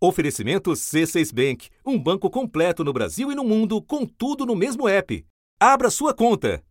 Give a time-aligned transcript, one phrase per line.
[0.00, 4.88] Oferecimento C6 Bank, um banco completo no Brasil e no mundo, com tudo no mesmo
[4.88, 5.26] app.
[5.58, 6.62] Abra sua conta.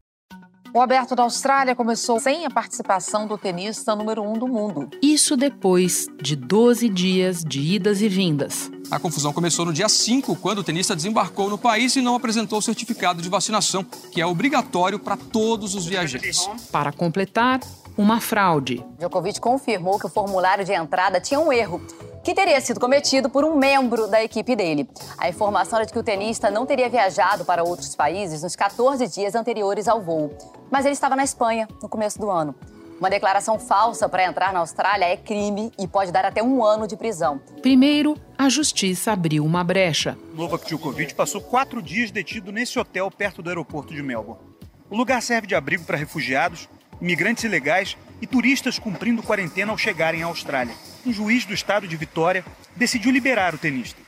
[0.74, 4.90] O Aberto da Austrália começou sem a participação do tenista número um do mundo.
[5.02, 8.72] Isso depois de 12 dias de idas e vindas.
[8.90, 12.60] A confusão começou no dia 5, quando o tenista desembarcou no país e não apresentou
[12.60, 16.50] o certificado de vacinação, que é obrigatório para todos os viajantes.
[16.72, 17.60] Para completar,
[17.98, 18.86] uma fraude.
[19.00, 21.82] Djokovic confirmou que o formulário de entrada tinha um erro
[22.24, 24.88] que teria sido cometido por um membro da equipe dele.
[25.18, 29.08] A informação era de que o tenista não teria viajado para outros países nos 14
[29.08, 30.32] dias anteriores ao voo,
[30.70, 32.54] mas ele estava na Espanha no começo do ano.
[33.00, 36.88] Uma declaração falsa para entrar na Austrália é crime e pode dar até um ano
[36.88, 37.40] de prisão.
[37.62, 40.18] Primeiro, a justiça abriu uma brecha.
[40.34, 44.42] Novak Djokovic passou quatro dias detido nesse hotel perto do aeroporto de Melbourne.
[44.90, 46.68] O lugar serve de abrigo para refugiados,
[47.02, 50.74] imigrantes ilegais e turistas cumprindo quarentena ao chegarem à Austrália
[51.08, 52.44] um juiz do estado de Vitória
[52.76, 54.00] decidiu liberar o tenista.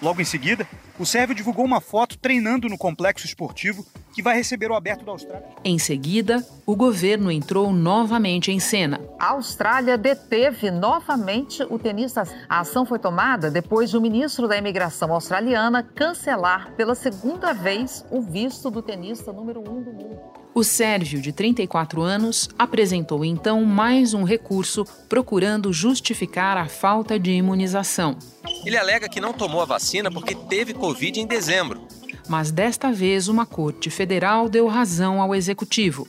[0.00, 0.66] Logo em seguida,
[0.98, 5.12] o sérvio divulgou uma foto treinando no complexo esportivo que vai receber o Aberto da
[5.12, 5.46] Austrália.
[5.62, 9.00] Em seguida, o governo entrou novamente em cena.
[9.18, 12.22] A Austrália deteve novamente o tenista.
[12.48, 18.04] A ação foi tomada depois de o ministro da Imigração australiana cancelar pela segunda vez
[18.10, 20.36] o visto do tenista número um do mundo.
[20.56, 27.30] O Sérgio, de 34 anos, apresentou então mais um recurso procurando justificar a falta de
[27.30, 28.16] imunização.
[28.64, 31.84] Ele alega que não tomou a vacina porque teve Covid em dezembro.
[32.28, 36.06] Mas desta vez, uma corte federal deu razão ao executivo.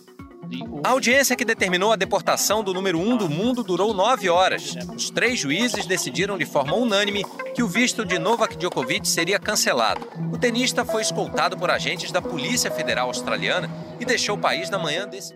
[0.83, 4.75] A audiência que determinou a deportação do número um do mundo durou nove horas.
[4.95, 7.25] Os três juízes decidiram de forma unânime
[7.55, 10.07] que o visto de Novak Djokovic seria cancelado.
[10.31, 13.67] O tenista foi escoltado por agentes da Polícia Federal Australiana
[13.99, 15.33] e deixou o país na manhã desse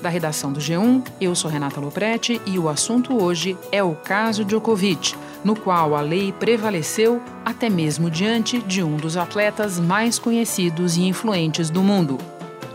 [0.00, 4.46] Da redação do G1, eu sou Renata Loprete e o assunto hoje é o caso
[4.46, 10.96] Djokovic, no qual a lei prevaleceu até mesmo diante de um dos atletas mais conhecidos
[10.96, 12.16] e influentes do mundo.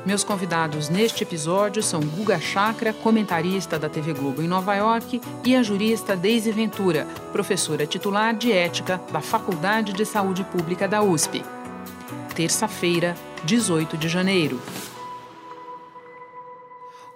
[0.06, 5.56] Meus convidados neste episódio são Guga Chakra, comentarista da TV Globo em Nova York, e
[5.56, 11.44] a jurista Deise Ventura, professora titular de ética da Faculdade de Saúde Pública da USP.
[12.36, 13.16] Terça-feira,
[13.46, 14.62] 18 de janeiro.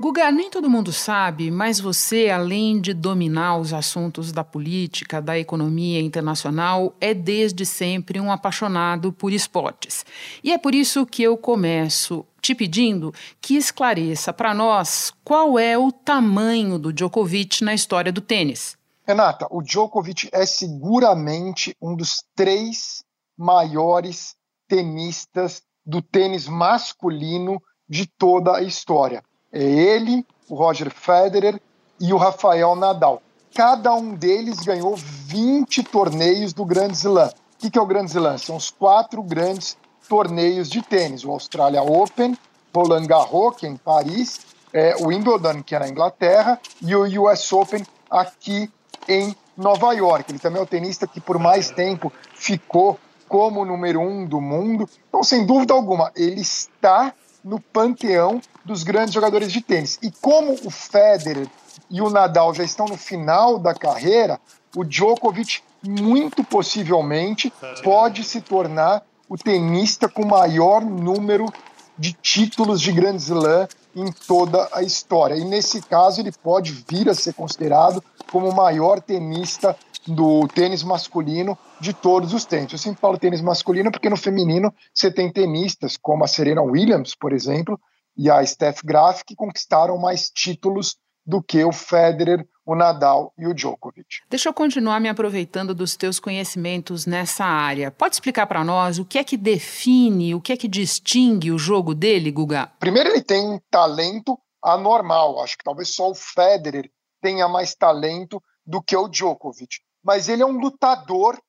[0.02, 5.38] Guga, nem todo mundo sabe, mas você, além de dominar os assuntos da política, da
[5.38, 10.06] economia internacional, é desde sempre um apaixonado por esportes.
[10.42, 15.78] E é por isso que eu começo te pedindo que esclareça para nós qual é
[15.78, 18.78] o tamanho do Djokovic na história do tênis.
[19.06, 23.04] Renata, o Djokovic é seguramente um dos três
[23.38, 24.34] maiores
[24.66, 29.22] tenistas do tênis masculino de toda a história.
[29.52, 31.60] É ele, o Roger Federer
[32.00, 33.22] e o Rafael Nadal.
[33.54, 37.30] Cada um deles ganhou 20 torneios do Grand Slam.
[37.62, 38.38] O que é o Grand Slam?
[38.38, 39.76] São os quatro grandes
[40.08, 42.38] torneios de tênis: o Australia Open,
[42.74, 44.40] Roland Garros, que é em Paris,
[44.72, 48.72] é, o Wimbledon, que é na Inglaterra, e o US Open aqui
[49.08, 50.32] em Nova York.
[50.32, 54.90] Ele também é o tenista que por mais tempo ficou como número um do mundo.
[55.08, 57.14] Então, sem dúvida alguma, ele está
[57.50, 59.98] no panteão dos grandes jogadores de tênis.
[60.04, 61.48] E como o Federer
[61.90, 64.40] e o Nadal já estão no final da carreira,
[64.76, 67.52] o Djokovic muito possivelmente
[67.84, 71.52] pode se tornar o tenista com maior número
[71.98, 75.36] de títulos de Grand Slam em toda a história.
[75.36, 79.76] E nesse caso ele pode vir a ser considerado como o maior tenista
[80.08, 82.74] do tênis masculino de todos os tempos.
[82.74, 87.16] Eu sempre falo tênis masculino porque no feminino você tem tenistas como a Serena Williams,
[87.16, 87.80] por exemplo,
[88.18, 93.46] e a Steph Graf que conquistaram mais títulos do que o Federer, o Nadal e
[93.46, 94.08] o Djokovic.
[94.30, 97.92] Deixa eu continuar me aproveitando dos teus conhecimentos nessa área.
[97.92, 101.58] Pode explicar para nós o que é que define, o que é que distingue o
[101.58, 102.72] jogo dele, Guga?
[102.80, 105.42] Primeiro, ele tem um talento anormal.
[105.44, 106.90] Acho que talvez só o Federer
[107.22, 111.40] tenha mais talento do que o Djokovic mas ele é um lutador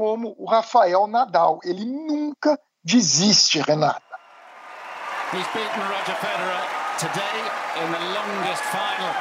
[0.00, 1.58] como o Rafael Nadal.
[1.62, 4.00] Ele nunca desiste, Renata.
[5.30, 6.62] He's beaten Roger Federer
[6.98, 7.40] today
[7.76, 9.14] in the longest final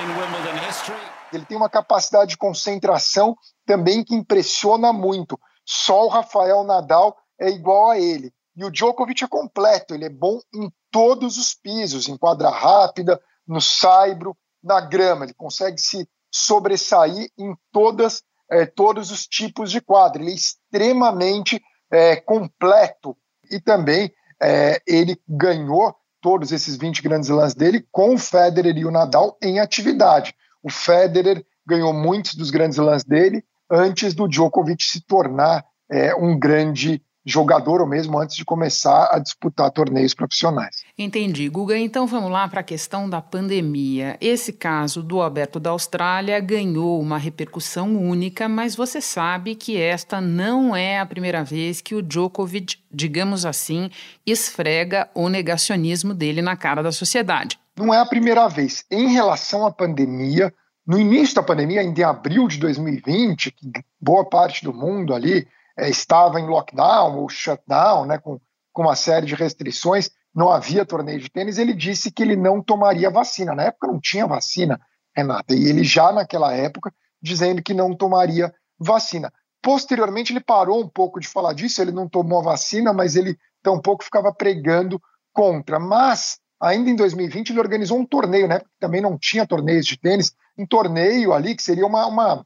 [0.00, 0.96] in Wimbledon history.
[1.34, 5.38] Ele tem uma capacidade de concentração também que impressiona muito.
[5.66, 8.32] Só o Rafael Nadal é igual a ele.
[8.56, 13.20] E o Djokovic é completo, ele é bom em todos os pisos, em quadra rápida,
[13.46, 14.34] no saibro,
[14.64, 15.26] na grama.
[15.26, 18.22] Ele consegue se sobressair em todas,
[18.52, 20.22] é, todos os tipos de quadro.
[20.22, 21.60] Ele é extremamente
[21.90, 23.16] é, completo
[23.50, 28.84] e também é, ele ganhou todos esses 20 grandes lãs dele com o Federer e
[28.84, 30.34] o Nadal em atividade.
[30.62, 36.38] O Federer ganhou muitos dos grandes lãs dele antes do Djokovic se tornar é, um
[36.38, 40.82] grande jogador ou mesmo antes de começar a disputar torneios profissionais.
[40.98, 41.78] Entendi, Guga.
[41.78, 44.16] Então vamos lá para a questão da pandemia.
[44.20, 50.20] Esse caso do Alberto da Austrália ganhou uma repercussão única, mas você sabe que esta
[50.20, 53.90] não é a primeira vez que o Djokovic, digamos assim,
[54.26, 57.58] esfrega o negacionismo dele na cara da sociedade.
[57.76, 58.84] Não é a primeira vez.
[58.90, 60.52] Em relação à pandemia,
[60.86, 63.70] no início da pandemia, ainda em abril de 2020, que
[64.00, 65.46] boa parte do mundo ali
[65.76, 68.40] é, estava em lockdown ou shutdown, né, com,
[68.72, 72.62] com uma série de restrições, não havia torneio de tênis, ele disse que ele não
[72.62, 73.54] tomaria vacina.
[73.54, 74.80] Na época não tinha vacina,
[75.14, 79.32] Renata, e ele já naquela época dizendo que não tomaria vacina.
[79.62, 83.38] Posteriormente ele parou um pouco de falar disso, ele não tomou a vacina, mas ele
[83.62, 85.00] tampouco ficava pregando
[85.32, 85.78] contra.
[85.78, 88.60] Mas ainda em 2020 ele organizou um torneio, né?
[88.80, 92.44] Também não tinha torneios de tênis, um torneio ali que seria uma, uma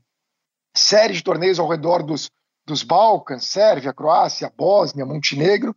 [0.76, 2.30] série de torneios ao redor dos,
[2.66, 5.74] dos Balcãs, Sérvia, Croácia, Bósnia, Montenegro,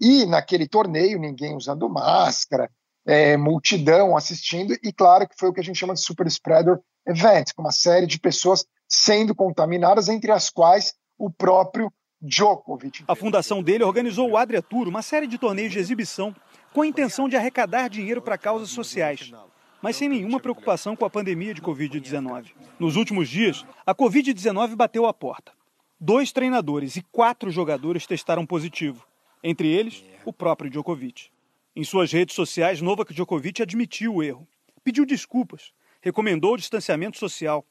[0.00, 2.70] e naquele torneio ninguém usando máscara,
[3.06, 6.78] é, multidão assistindo, e claro que foi o que a gente chama de super spreader
[7.06, 13.04] event, com uma série de pessoas sendo contaminadas, entre as quais o próprio Djokovic.
[13.08, 16.34] A fundação dele organizou o Adria Tour, uma série de torneios de exibição
[16.72, 19.30] com a intenção de arrecadar dinheiro para causas sociais,
[19.82, 22.52] mas sem nenhuma preocupação com a pandemia de Covid-19.
[22.78, 25.52] Nos últimos dias, a Covid-19 bateu a porta.
[26.02, 29.06] Dois treinadores e quatro jogadores testaram positivo,
[29.44, 31.28] entre eles o próprio Djokovic.
[31.76, 34.48] Em suas redes sociais, Novak Djokovic admitiu o erro,
[34.82, 37.66] pediu desculpas, recomendou o distanciamento social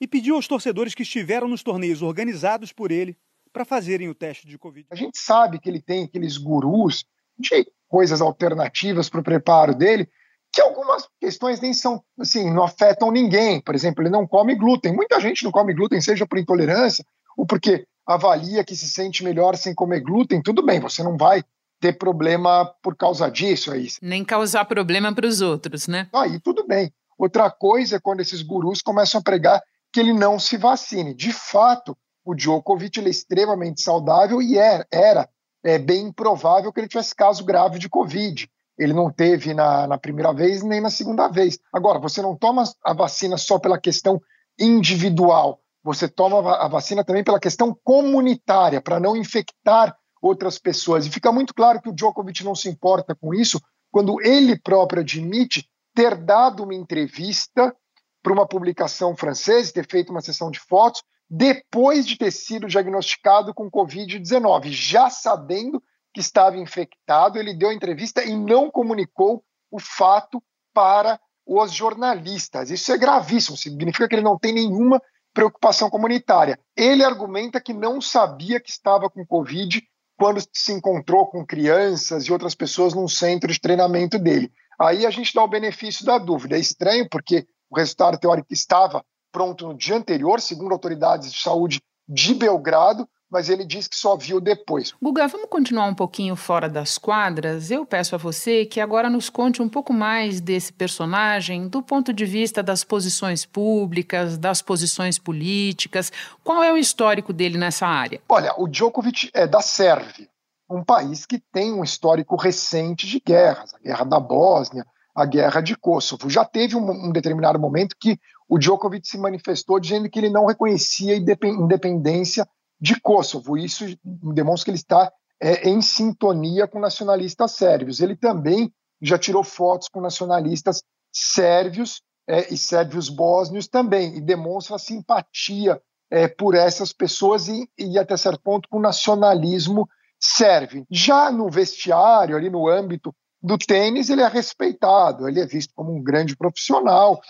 [0.00, 3.16] e pediu aos torcedores que estiveram nos torneios organizados por ele
[3.52, 4.88] para fazerem o teste de Covid.
[4.90, 7.04] A gente sabe que ele tem aqueles gurus
[7.38, 10.10] de coisas alternativas para o preparo dele,
[10.52, 13.60] que algumas questões nem são, assim, não afetam ninguém.
[13.60, 14.92] Por exemplo, ele não come glúten.
[14.92, 17.04] Muita gente não come glúten, seja por intolerância,
[17.36, 21.42] ou porque avalia que se sente melhor sem comer glúten, tudo bem, você não vai
[21.80, 23.88] ter problema por causa disso aí.
[24.00, 26.08] Nem causar problema para os outros, né?
[26.12, 26.92] Aí tudo bem.
[27.18, 31.14] Outra coisa é quando esses gurus começam a pregar que ele não se vacine.
[31.14, 35.28] De fato, o Djokovic ele é extremamente saudável e era, era
[35.64, 38.48] é, bem improvável que ele tivesse caso grave de Covid.
[38.76, 41.58] Ele não teve na, na primeira vez nem na segunda vez.
[41.72, 44.20] Agora, você não toma a vacina só pela questão
[44.58, 51.04] individual, você toma a vacina também pela questão comunitária, para não infectar outras pessoas.
[51.04, 53.60] E fica muito claro que o Djokovic não se importa com isso
[53.92, 57.76] quando ele próprio admite ter dado uma entrevista
[58.22, 63.52] para uma publicação francesa, ter feito uma sessão de fotos, depois de ter sido diagnosticado
[63.52, 65.82] com Covid-19, já sabendo
[66.14, 70.42] que estava infectado, ele deu a entrevista e não comunicou o fato
[70.72, 72.70] para os jornalistas.
[72.70, 75.00] Isso é gravíssimo, significa que ele não tem nenhuma
[75.34, 76.58] preocupação comunitária.
[76.76, 79.82] Ele argumenta que não sabia que estava com Covid
[80.16, 84.50] quando se encontrou com crianças e outras pessoas num centro de treinamento dele.
[84.80, 86.56] Aí a gente dá o benefício da dúvida.
[86.56, 91.82] É estranho porque o resultado teórico estava pronto no dia anterior, segundo autoridades de saúde
[92.08, 94.92] de Belgrado, mas ele diz que só viu depois.
[95.02, 97.70] Guga, vamos continuar um pouquinho fora das quadras?
[97.70, 102.12] Eu peço a você que agora nos conte um pouco mais desse personagem do ponto
[102.12, 106.12] de vista das posições públicas, das posições políticas.
[106.42, 108.20] Qual é o histórico dele nessa área?
[108.28, 110.28] Olha, o Djokovic é da Sérvia,
[110.70, 115.60] um país que tem um histórico recente de guerras, a guerra da Bósnia, a guerra
[115.60, 116.28] de Kosovo.
[116.28, 118.18] Já teve um, um determinado momento que
[118.48, 122.46] o Djokovic se manifestou dizendo que ele não reconhecia a independência
[122.80, 123.56] de Kosovo.
[123.56, 128.00] Isso demonstra que ele está é, em sintonia com nacionalistas sérvios.
[128.00, 134.78] Ele também já tirou fotos com nacionalistas sérvios é, e sérvios bósnios também, e demonstra
[134.78, 139.88] simpatia é, por essas pessoas e, e, até certo ponto, com nacionalismo
[140.18, 140.86] sérvio.
[140.90, 145.94] Já no vestiário, ali no âmbito do tênis, ele é respeitado, ele é visto como
[145.94, 147.20] um grande profissional.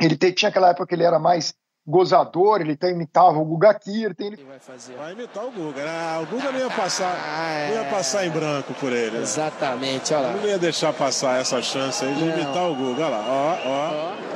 [0.00, 1.54] Ele tinha aquela época que ele era mais
[1.88, 4.26] gozador, ele até imitava o Guga Kirten.
[4.26, 4.44] Ele...
[4.44, 4.94] Vai, fazer.
[4.94, 5.82] vai imitar o Guga.
[5.88, 7.68] Ah, o Guga não ia passar, ah, é...
[7.68, 9.16] não ia passar em branco por ele.
[9.16, 9.22] Né?
[9.22, 10.34] Exatamente, olha lá.
[10.34, 12.34] Não ia deixar passar essa chance aí de não.
[12.34, 13.06] imitar o Guga.
[13.06, 14.14] Olha lá, ó, ó.
[14.14, 14.28] ó.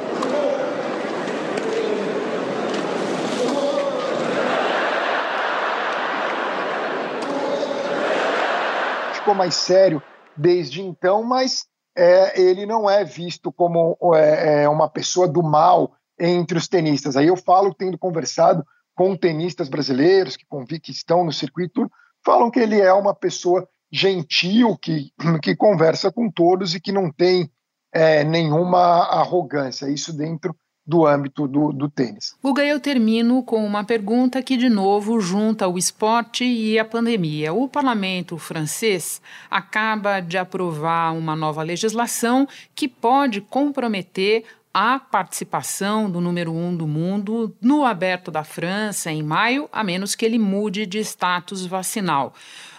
[9.13, 10.03] Ficou mais sério
[10.37, 11.67] desde então, mas
[11.97, 15.93] é, ele não é visto como é, é uma pessoa do mal,
[16.23, 17.17] entre os tenistas.
[17.17, 18.65] Aí eu falo, tendo conversado
[18.95, 20.47] com tenistas brasileiros que,
[20.81, 21.91] que estão no circuito,
[22.25, 25.13] falam que ele é uma pessoa gentil, que,
[25.43, 27.51] que conversa com todos e que não tem
[27.93, 29.91] é, nenhuma arrogância.
[29.91, 32.35] Isso dentro do âmbito do, do tênis.
[32.43, 37.53] Guga, eu termino com uma pergunta que, de novo, junta o esporte e a pandemia.
[37.53, 46.21] O parlamento francês acaba de aprovar uma nova legislação que pode comprometer a participação do
[46.21, 50.87] número um do mundo no aberto da França em maio, a menos que ele mude
[50.87, 52.35] de status vacinal.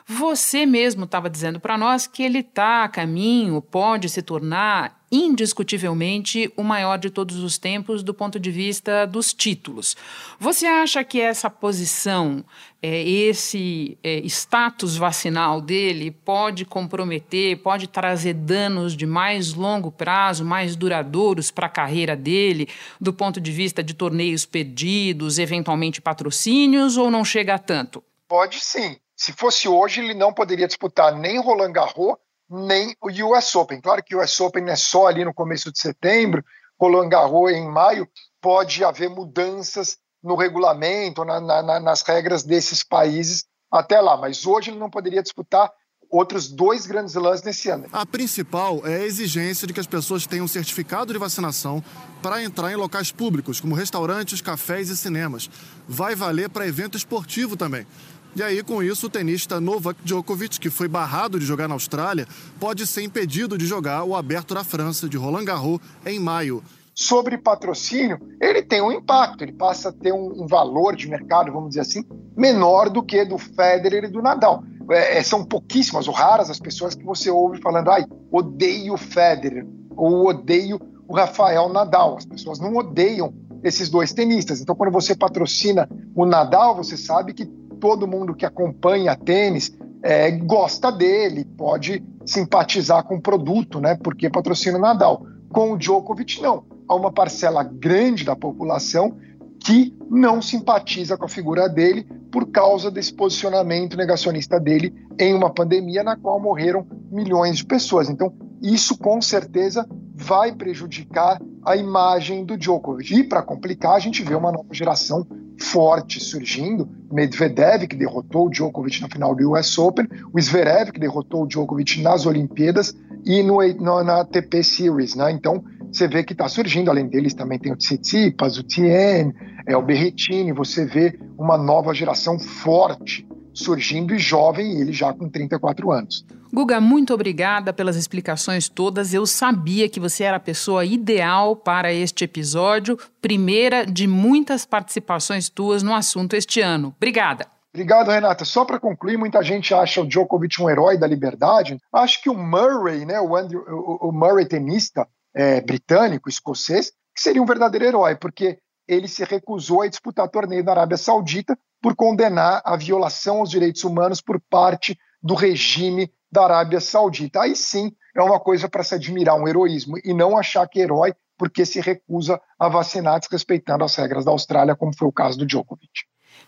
[0.05, 6.51] Você mesmo estava dizendo para nós que ele está a caminho, pode se tornar indiscutivelmente
[6.57, 9.95] o maior de todos os tempos do ponto de vista dos títulos.
[10.39, 12.43] Você acha que essa posição,
[12.81, 20.43] é, esse é, status vacinal dele pode comprometer, pode trazer danos de mais longo prazo,
[20.43, 22.67] mais duradouros para a carreira dele,
[22.99, 28.03] do ponto de vista de torneios perdidos, eventualmente patrocínios, ou não chega a tanto?
[28.27, 28.97] Pode sim.
[29.15, 32.15] Se fosse hoje, ele não poderia disputar nem Roland Garros,
[32.49, 33.81] nem o US Open.
[33.81, 36.43] Claro que o US Open é só ali no começo de setembro,
[36.79, 38.07] Roland Garros em maio,
[38.41, 44.17] pode haver mudanças no regulamento, na, na, nas regras desses países até lá.
[44.17, 45.71] Mas hoje ele não poderia disputar
[46.13, 47.87] outros dois grandes lãs nesse ano.
[47.91, 51.83] A principal é a exigência de que as pessoas tenham certificado de vacinação
[52.21, 55.49] para entrar em locais públicos, como restaurantes, cafés e cinemas.
[55.87, 57.87] Vai valer para evento esportivo também.
[58.35, 62.27] E aí, com isso, o tenista Novak Djokovic, que foi barrado de jogar na Austrália,
[62.59, 66.63] pode ser impedido de jogar o Aberto da França de Roland Garros em maio.
[66.95, 71.69] Sobre patrocínio, ele tem um impacto, ele passa a ter um, valor de mercado, vamos
[71.69, 72.03] dizer assim,
[72.35, 74.63] menor do que do Federer e do Nadal.
[74.89, 78.97] É, é, são pouquíssimas ou raras as pessoas que você ouve falando, ai, odeio o
[78.97, 82.17] Federer ou odeio o Rafael Nadal.
[82.17, 83.31] As pessoas não odeiam
[83.63, 84.59] esses dois tenistas.
[84.59, 87.45] Então, quando você patrocina o Nadal, você sabe que
[87.83, 93.99] todo mundo que acompanha tênis é, gosta dele, pode simpatizar com o produto, né?
[94.01, 95.25] Porque patrocina o Nadal.
[95.51, 96.63] Com o Djokovic, não.
[96.87, 99.17] Há uma parcela grande da população
[99.59, 105.49] que não simpatiza com a figura dele por causa desse posicionamento negacionista dele em uma
[105.49, 108.09] pandemia na qual morreram milhões de pessoas.
[108.09, 109.85] Então, isso com certeza
[110.15, 113.13] vai prejudicar a imagem do Djokovic.
[113.13, 115.27] E para complicar, a gente vê uma nova geração
[115.59, 116.87] forte surgindo.
[117.11, 121.47] Medvedev, que derrotou o Djokovic na final do US Open, o Zverev, que derrotou o
[121.47, 122.95] Djokovic nas Olimpíadas
[123.25, 125.15] e no, no na ATP Series.
[125.15, 125.31] Né?
[125.31, 129.33] Então, você vê que está surgindo, além deles também tem o Tsitsipas, o Tien,
[129.67, 135.29] é, o Berrettini, você vê uma nova geração forte surgindo e jovem, ele já com
[135.29, 136.25] 34 anos.
[136.53, 139.11] Guga, muito obrigada pelas explicações todas.
[139.11, 145.49] Eu sabia que você era a pessoa ideal para este episódio, primeira de muitas participações
[145.49, 146.93] tuas no assunto este ano.
[146.95, 147.47] Obrigada.
[147.73, 148.45] Obrigado, Renata.
[148.45, 151.79] Só para concluir, muita gente acha o Djokovic um herói da liberdade.
[151.91, 157.41] Acho que o Murray, né, o, Andrew, o, o Murray tenista é, britânico, escocês, seria
[157.41, 162.61] um verdadeiro herói, porque ele se recusou a disputar torneio na Arábia Saudita por condenar
[162.63, 167.41] a violação aos direitos humanos por parte do regime da Arábia Saudita.
[167.41, 170.83] Aí sim é uma coisa para se admirar, um heroísmo, e não achar que é
[170.83, 175.37] herói porque se recusa a vacinar desrespeitando as regras da Austrália, como foi o caso
[175.37, 175.91] do Djokovic.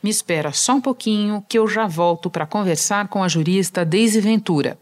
[0.04, 4.20] Me espera só um pouquinho que eu já volto para conversar com a jurista Deise
[4.20, 4.78] Ventura.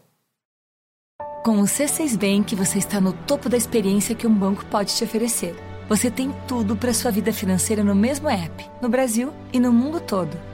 [1.44, 5.04] Com o C6 Bank, você está no topo da experiência que um banco pode te
[5.04, 5.54] oferecer
[5.88, 10.00] você tem tudo para sua vida financeira no mesmo app, no Brasil e no mundo
[10.00, 10.53] todo.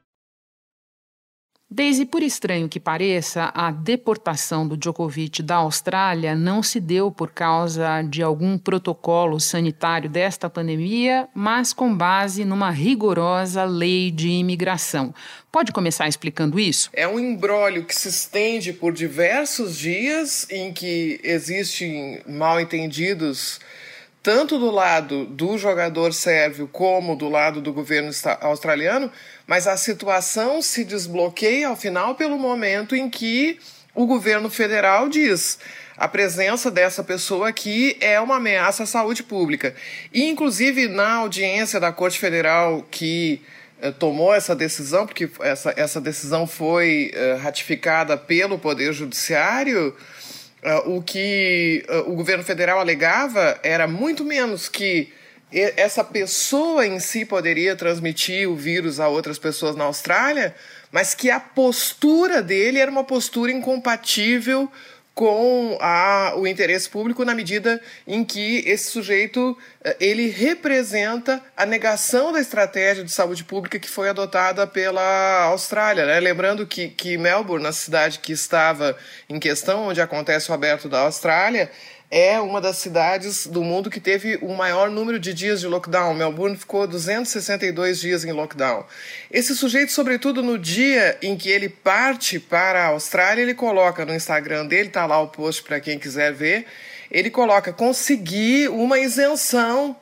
[1.73, 7.31] Desde por estranho que pareça, a deportação do Djokovic da Austrália não se deu por
[7.31, 15.15] causa de algum protocolo sanitário desta pandemia, mas com base numa rigorosa lei de imigração.
[15.49, 16.89] Pode começar explicando isso?
[16.91, 23.61] É um embrólio que se estende por diversos dias, em que existem mal entendidos
[24.23, 28.11] tanto do lado do jogador sérvio como do lado do governo
[28.41, 29.11] australiano,
[29.51, 33.59] mas a situação se desbloqueia ao final pelo momento em que
[33.93, 35.59] o governo federal diz
[35.97, 39.75] a presença dessa pessoa aqui é uma ameaça à saúde pública.
[40.13, 43.41] E, inclusive, na audiência da Corte Federal que
[43.81, 49.93] eh, tomou essa decisão, porque essa, essa decisão foi eh, ratificada pelo Poder Judiciário,
[50.63, 55.11] Uh, o que uh, o governo federal alegava era muito menos que
[55.51, 60.55] essa pessoa em si poderia transmitir o vírus a outras pessoas na Austrália,
[60.91, 64.71] mas que a postura dele era uma postura incompatível
[65.13, 71.65] com a, o interesse público na medida em que esse sujeito eh, ele representa a
[71.65, 76.05] negação da estratégia de saúde pública que foi adotada pela Austrália.
[76.05, 76.19] Né?
[76.19, 81.01] Lembrando que, que Melbourne, na cidade que estava em questão, onde acontece o aberto da
[81.01, 81.69] Austrália,
[82.11, 86.13] é uma das cidades do mundo que teve o maior número de dias de lockdown.
[86.13, 88.85] Melbourne ficou 262 dias em lockdown.
[89.31, 94.13] Esse sujeito, sobretudo no dia em que ele parte para a Austrália, ele coloca no
[94.13, 96.65] Instagram dele, está lá o post para quem quiser ver,
[97.09, 99.95] ele coloca conseguir uma isenção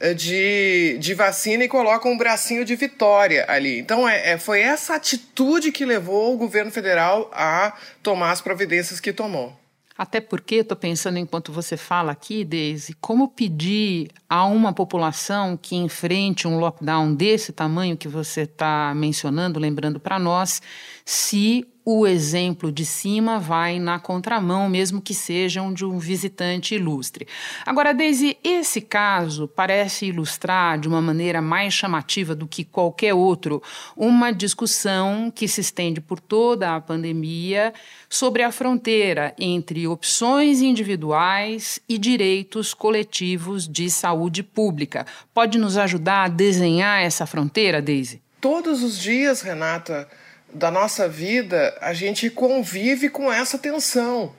[0.00, 3.80] eh, de, de vacina e coloca um bracinho de vitória ali.
[3.80, 9.00] Então, é, é, foi essa atitude que levou o governo federal a tomar as providências
[9.00, 9.56] que tomou.
[9.98, 15.74] Até porque estou pensando enquanto você fala aqui, Deise, como pedir a uma população que
[15.74, 20.62] enfrente um lockdown desse tamanho que você está mencionando, lembrando para nós,
[21.04, 27.26] se o exemplo de cima vai na contramão, mesmo que sejam de um visitante ilustre.
[27.64, 33.62] Agora, Daisy, esse caso parece ilustrar de uma maneira mais chamativa do que qualquer outro
[33.96, 37.72] uma discussão que se estende por toda a pandemia
[38.06, 45.06] sobre a fronteira entre opções individuais e direitos coletivos de saúde pública.
[45.32, 48.20] Pode nos ajudar a desenhar essa fronteira, Daisy?
[48.42, 50.06] Todos os dias, Renata
[50.52, 54.34] da nossa vida, a gente convive com essa tensão.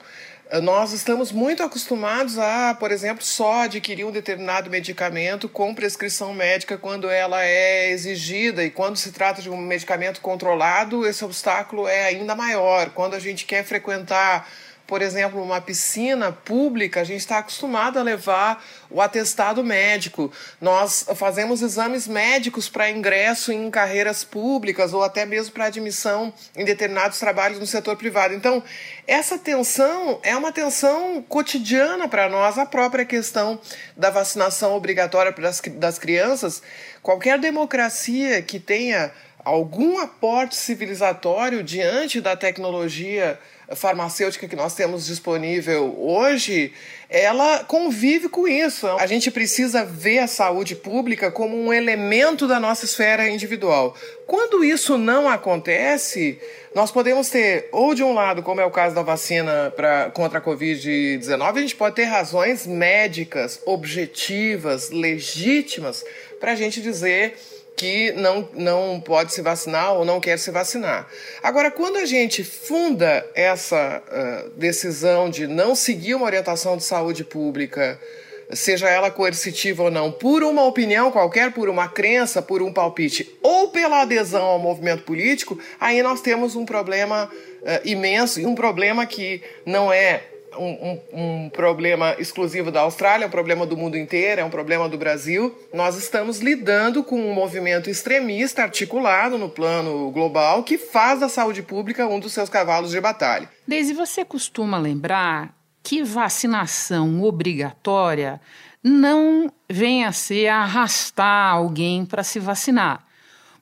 [0.63, 6.75] Nós estamos muito acostumados a, por exemplo, só adquirir um determinado medicamento com prescrição médica
[6.75, 12.05] quando ela é exigida, e quando se trata de um medicamento controlado, esse obstáculo é
[12.05, 12.89] ainda maior.
[12.89, 14.49] Quando a gente quer frequentar
[14.89, 20.31] por exemplo, uma piscina pública, a gente está acostumado a levar o atestado médico.
[20.59, 26.65] Nós fazemos exames médicos para ingresso em carreiras públicas ou até mesmo para admissão em
[26.65, 28.33] determinados trabalhos no setor privado.
[28.33, 28.63] Então,
[29.05, 33.61] essa tensão é uma tensão cotidiana para nós, a própria questão
[33.95, 36.63] da vacinação obrigatória das, das crianças.
[37.03, 39.11] Qualquer democracia que tenha
[39.49, 43.39] algum aporte civilizatório diante da tecnologia
[43.75, 46.73] farmacêutica que nós temos disponível hoje,
[47.09, 48.87] ela convive com isso.
[48.87, 53.95] A gente precisa ver a saúde pública como um elemento da nossa esfera individual.
[54.25, 56.39] Quando isso não acontece,
[56.73, 60.39] nós podemos ter, ou de um lado, como é o caso da vacina pra, contra
[60.39, 66.03] a Covid-19, a gente pode ter razões médicas, objetivas, legítimas,
[66.39, 67.35] para a gente dizer
[67.79, 71.07] que não, não pode se vacinar ou não quer se vacinar.
[71.41, 77.23] Agora, quando a gente funda essa uh, decisão de não seguir uma orientação de saúde
[77.23, 77.97] pública,
[78.51, 83.33] seja ela coercitiva ou não, por uma opinião qualquer, por uma crença, por um palpite
[83.41, 88.55] ou pela adesão ao movimento político, aí nós temos um problema uh, imenso e um
[88.55, 90.21] problema que não é
[90.57, 94.49] um, um, um, problema exclusivo da Austrália, é um problema do mundo inteiro, é um
[94.49, 95.57] problema do Brasil.
[95.73, 101.61] Nós estamos lidando com um movimento extremista articulado no plano global que faz da saúde
[101.61, 103.49] pública um dos seus cavalos de batalha.
[103.67, 108.39] Desde você costuma lembrar que vacinação obrigatória
[108.83, 113.08] não vem a ser arrastar alguém para se vacinar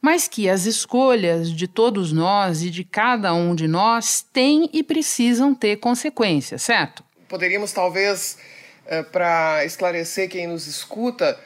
[0.08, 4.82] mas que as escolhas de todos nós e de cada um de nós têm e
[4.82, 7.04] precisam ter consequências, certo?
[7.28, 8.38] Poderíamos, talvez,
[8.86, 11.38] eh, para esclarecer quem nos escuta,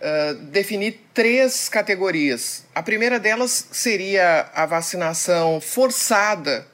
[0.00, 2.64] eh, definir três categorias.
[2.74, 6.66] A primeira delas seria a vacinação forçada,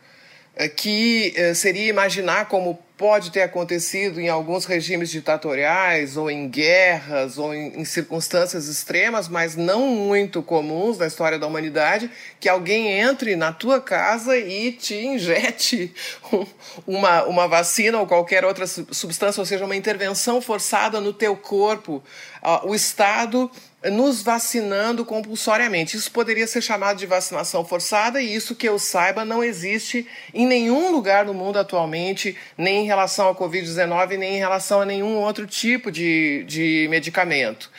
[0.57, 7.37] eh, que seria imaginar como pode ter acontecido em alguns regimes ditatoriais, ou em guerras,
[7.37, 12.99] ou em, em, circunstâncias extremas, mas não muito comuns na história da humanidade, que alguém
[12.99, 15.95] entre na tua casa e te injete
[16.87, 22.03] uma, uma vacina ou qualquer outra substância, ou seja, uma intervenção forçada no teu corpo.
[22.43, 23.51] Uh, o Estado
[23.91, 25.97] nos vacinando compulsoriamente.
[25.97, 30.47] Isso poderia ser chamado de vacinação forçada, e isso que eu saiba não existe em
[30.47, 35.17] nenhum lugar do mundo atualmente, nem em relação à Covid-19, nem em relação a nenhum
[35.17, 37.71] outro tipo de, de medicamento.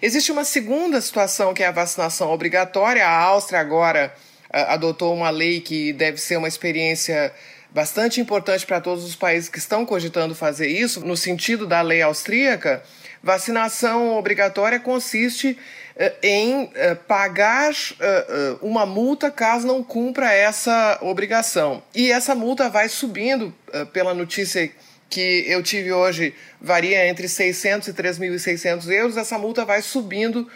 [0.00, 3.04] Existe uma segunda situação que é a vacinação obrigatória.
[3.04, 4.14] A Áustria agora
[4.48, 7.32] uh, adotou uma lei que deve ser uma experiência
[7.70, 12.00] bastante importante para todos os países que estão cogitando fazer isso, no sentido da lei
[12.00, 12.82] austríaca
[13.22, 15.50] Vacinação obrigatória consiste
[15.96, 16.70] uh, em uh,
[17.06, 21.82] pagar uh, uma multa caso não cumpra essa obrigação.
[21.94, 23.54] E essa multa vai subindo,
[23.92, 24.70] pela notícia
[25.10, 29.16] que eu tive hoje, varia entre 600 e 3.600 euros.
[29.16, 30.48] Essa multa vai subindo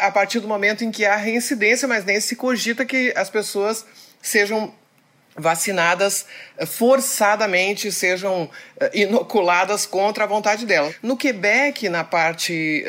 [0.00, 3.84] a partir do momento em que há reincidência, mas nem se cogita que as pessoas
[4.22, 4.72] sejam
[5.36, 6.26] vacinadas
[6.66, 8.50] forçadamente sejam
[8.92, 10.94] inoculadas contra a vontade dela.
[11.02, 12.84] No Quebec, na parte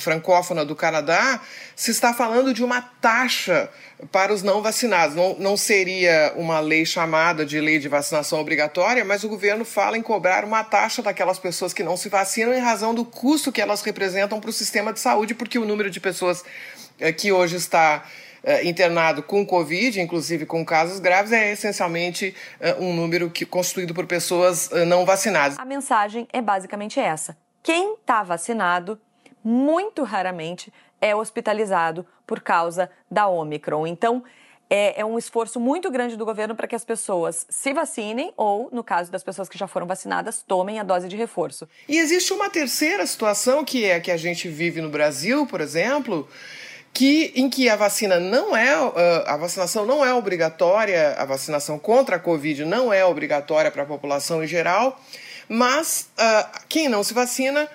[0.00, 1.40] francófona do Canadá,
[1.74, 3.68] se está falando de uma taxa
[4.10, 5.14] para os não vacinados.
[5.14, 9.98] Não, não seria uma lei chamada de lei de vacinação obrigatória, mas o governo fala
[9.98, 13.60] em cobrar uma taxa daquelas pessoas que não se vacinam em razão do custo que
[13.60, 16.42] elas representam para o sistema de saúde, porque o número de pessoas
[17.18, 18.04] que hoje está
[18.64, 24.06] internado com Covid, inclusive com casos graves, é essencialmente uh, um número que, constituído por
[24.06, 25.58] pessoas uh, não vacinadas.
[25.58, 29.00] A mensagem é basicamente essa: quem está vacinado,
[29.42, 33.86] muito raramente é hospitalizado por causa da Omicron.
[33.86, 34.22] Então,
[34.68, 38.68] é, é, um esforço muito grande do governo para que as pessoas se vacinem ou,
[38.72, 41.68] no caso das pessoas que já foram vacinadas, tomem a dose de reforço.
[41.88, 45.60] E existe uma terceira situação que é a que a gente vive no Brasil, por
[45.60, 46.28] exemplo,
[46.96, 51.78] que em que a vacina não é ah, a vacinação não é obrigatória, a vacinação
[51.78, 54.98] contra a Covid não é obrigatória para a população em geral,
[55.46, 57.68] mas uh, quem não se vacina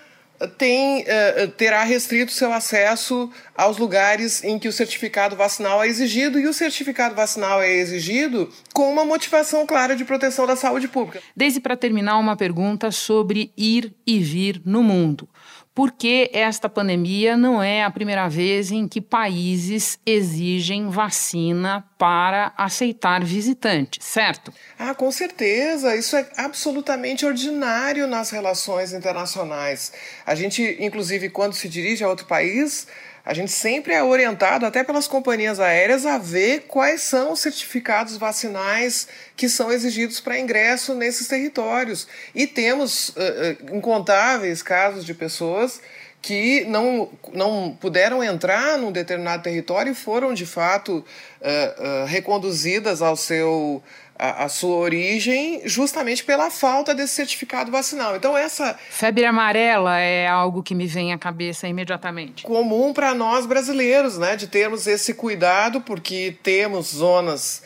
[0.57, 6.39] tem, uh, terá restrito seu acesso aos lugares em que o certificado vacinal é exigido,
[6.39, 11.21] e o certificado vacinal é exigido com uma motivação clara de proteção da saúde pública.
[11.35, 15.29] Desde para terminar, uma pergunta sobre ir e vir no mundo
[15.73, 23.23] porque esta pandemia não é a primeira vez em que países exigem vacina para aceitar
[23.23, 24.53] visitantes, certo?
[24.77, 25.95] Ah, com certeza.
[25.95, 29.93] Isso é absolutamente ordinário nas relações internacionais.
[30.25, 32.87] A gente, inclusive, quando se dirige a outro país,
[33.23, 38.17] a gente sempre é orientado, até pelas companhias aéreas, a ver quais são os certificados
[38.17, 42.07] vacinais que são exigidos para ingresso nesses territórios.
[42.33, 45.81] E temos uh, uh, incontáveis casos de pessoas
[46.21, 51.03] que não, não puderam entrar num determinado território e foram, de fato,
[51.41, 53.81] uh, reconduzidas ao seu
[54.21, 58.15] a, a, sua origem justamente pela falta desse certificado vacinal.
[58.15, 62.43] Então essa febre amarela é algo que me vem à cabeça imediatamente.
[62.43, 67.63] Comum para nós brasileiros, né, de termos esse cuidado porque temos zonas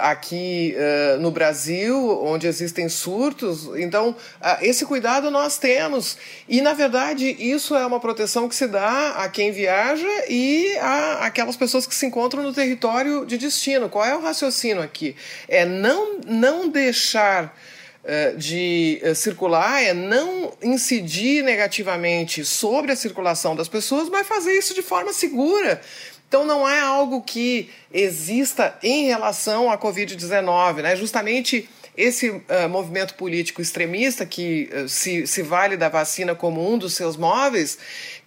[0.00, 3.68] aqui uh, no Brasil, onde existem surtos.
[3.76, 6.16] Então, uh, esse cuidado nós temos.
[6.48, 11.26] E, na verdade, isso é uma proteção que se dá a quem viaja e a
[11.26, 13.90] aquelas pessoas que se encontram no território de destino.
[13.90, 15.14] Qual é o raciocínio aqui?
[15.46, 17.54] É não, não deixar
[18.38, 24.80] de circular, é não incidir negativamente sobre a circulação das pessoas, mas fazer isso de
[24.80, 25.80] forma segura.
[26.28, 30.96] Então não é algo que exista em relação à Covid-19, né?
[30.96, 36.76] Justamente esse uh, movimento político extremista que uh, se, se vale da vacina como um
[36.76, 37.78] dos seus móveis,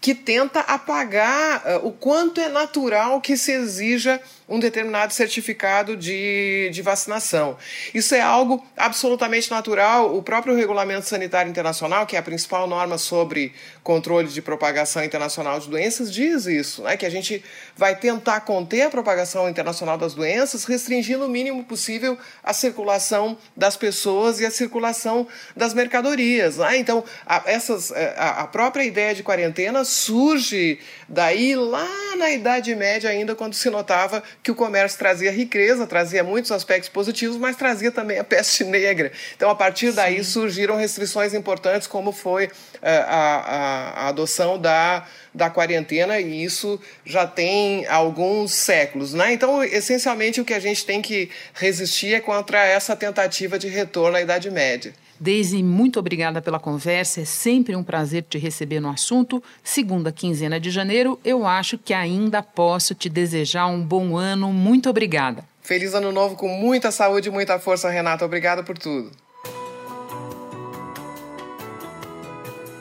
[0.01, 6.69] que tenta apagar uh, o quanto é natural que se exija um determinado certificado de,
[6.73, 7.55] de vacinação.
[7.93, 10.15] Isso é algo absolutamente natural.
[10.15, 15.59] O próprio Regulamento Sanitário Internacional, que é a principal norma sobre controle de propagação internacional
[15.59, 16.97] de doenças, diz isso, né?
[16.97, 17.43] que a gente
[17.77, 23.77] vai tentar conter a propagação internacional das doenças, restringindo o mínimo possível a circulação das
[23.77, 26.57] pessoas e a circulação das mercadorias.
[26.57, 26.77] Né?
[26.77, 32.73] Então, a, essas, é, a, a própria ideia de quarentena surge daí lá na Idade
[32.75, 37.56] Média, ainda quando se notava que o comércio trazia riqueza, trazia muitos aspectos positivos, mas
[37.56, 39.12] trazia também a peste negra.
[39.36, 40.32] Então, a partir daí Sim.
[40.32, 42.49] surgiram restrições importantes, como foi
[42.82, 49.32] a, eh, a, a adoção da da quarentena e isso já tem alguns séculos, né?
[49.32, 54.17] Então, essencialmente o que a gente tem que resistir é contra essa tentativa de retorno
[54.17, 54.93] à Idade Média.
[55.19, 57.21] Daisy, muito obrigada pela conversa.
[57.21, 59.43] É sempre um prazer te receber no assunto.
[59.63, 64.53] Segunda quinzena de janeiro, eu acho que ainda posso te desejar um bom ano.
[64.53, 65.43] Muito obrigada.
[65.62, 68.25] Feliz ano novo com muita saúde e muita força, Renata.
[68.25, 69.12] Obrigada por tudo.